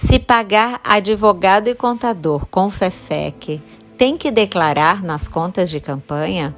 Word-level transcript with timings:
Se 0.00 0.16
pagar 0.20 0.80
advogado 0.84 1.66
e 1.66 1.74
contador 1.74 2.46
com 2.46 2.70
FEFEC, 2.70 3.60
tem 3.96 4.16
que 4.16 4.30
declarar 4.30 5.02
nas 5.02 5.26
contas 5.26 5.68
de 5.68 5.80
campanha? 5.80 6.54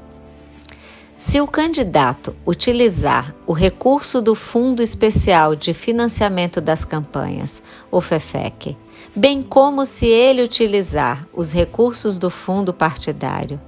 Se 1.17 1.41
o 1.41 1.47
candidato 1.47 2.37
utilizar 2.47 3.35
o 3.47 3.55
recurso 3.55 4.21
do 4.21 4.35
Fundo 4.35 4.83
Especial 4.83 5.57
de 5.57 5.73
Financiamento 5.73 6.61
das 6.61 6.85
Campanhas, 6.85 7.63
o 7.91 7.99
FEFEC, 8.03 8.77
bem 9.17 9.43
como 9.43 9.87
se 9.87 10.07
ele 10.07 10.43
utilizar 10.43 11.27
os 11.33 11.51
recursos 11.51 12.19
do 12.19 12.29
fundo 12.29 12.75
partidário, 12.75 13.59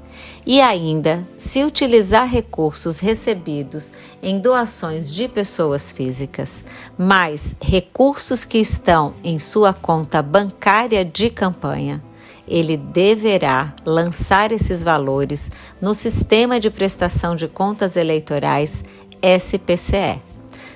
e 0.45 0.61
ainda, 0.61 1.27
se 1.37 1.63
utilizar 1.63 2.29
recursos 2.29 2.99
recebidos 2.99 3.93
em 4.23 4.41
doações 4.41 5.15
de 5.15 5.29
pessoas 5.29 5.93
físicas, 5.93 6.65
mais 6.99 7.55
recursos 7.61 8.45
que 8.45 8.59
estão 8.59 9.15
em 9.23 9.39
sua 9.39 9.73
conta 9.73 10.21
bancária 10.21 11.05
de 11.05 11.31
campanha, 11.31 12.03
ele 12.47 12.77
deverá 12.77 13.73
lançar 13.87 14.51
esses 14.51 14.83
valores 14.83 15.51
no 15.81 15.95
Sistema 15.95 16.59
de 16.59 16.71
Prestação 16.71 17.37
de 17.37 17.47
Contas 17.47 17.97
Eleitorais 17.97 18.85
SPCE, 19.23 20.21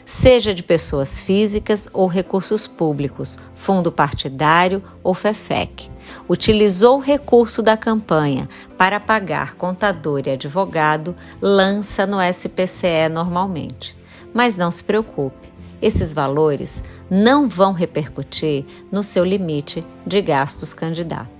seja 0.04 0.54
de 0.54 0.62
pessoas 0.62 1.20
físicas 1.20 1.88
ou 1.92 2.06
recursos 2.06 2.68
públicos, 2.68 3.36
fundo 3.56 3.90
partidário 3.90 4.80
ou 5.02 5.12
FEFEC 5.12 5.95
utilizou 6.28 6.96
o 6.96 7.02
recurso 7.02 7.62
da 7.62 7.76
campanha 7.76 8.48
para 8.76 9.00
pagar 9.00 9.54
contador 9.54 10.22
e 10.26 10.30
advogado, 10.30 11.14
lança 11.40 12.06
no 12.06 12.18
SPCE 12.20 13.08
normalmente. 13.10 13.96
Mas 14.32 14.56
não 14.56 14.70
se 14.70 14.84
preocupe, 14.84 15.48
esses 15.80 16.12
valores 16.12 16.82
não 17.10 17.48
vão 17.48 17.72
repercutir 17.72 18.64
no 18.90 19.02
seu 19.02 19.24
limite 19.24 19.84
de 20.06 20.20
gastos 20.20 20.72
candidato. 20.74 21.36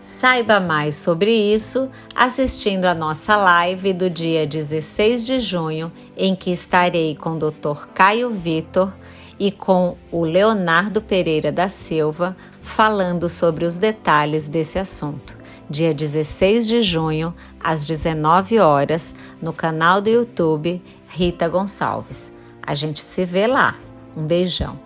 Saiba 0.00 0.60
mais 0.60 0.96
sobre 0.96 1.32
isso 1.32 1.90
assistindo 2.14 2.84
a 2.84 2.94
nossa 2.94 3.36
live 3.36 3.92
do 3.94 4.10
dia 4.10 4.46
16 4.46 5.24
de 5.24 5.40
junho, 5.40 5.90
em 6.16 6.36
que 6.36 6.50
estarei 6.50 7.16
com 7.16 7.30
o 7.30 7.38
Dr. 7.38 7.86
Caio 7.94 8.28
Vitor 8.28 8.92
e 9.38 9.50
com 9.50 9.96
o 10.10 10.24
Leonardo 10.24 11.00
Pereira 11.00 11.50
da 11.50 11.68
Silva 11.68 12.36
falando 12.62 13.28
sobre 13.28 13.64
os 13.64 13.76
detalhes 13.76 14.48
desse 14.48 14.78
assunto. 14.78 15.36
Dia 15.68 15.94
16 15.94 16.66
de 16.66 16.82
junho, 16.82 17.34
às 17.58 17.84
19 17.84 18.58
horas, 18.58 19.14
no 19.40 19.52
canal 19.52 20.00
do 20.00 20.10
YouTube 20.10 20.82
Rita 21.08 21.48
Gonçalves. 21.48 22.32
A 22.62 22.74
gente 22.74 23.00
se 23.00 23.24
vê 23.24 23.46
lá. 23.46 23.74
Um 24.16 24.26
beijão. 24.26 24.78